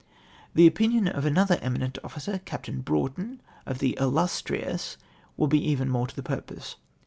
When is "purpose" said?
6.23-6.77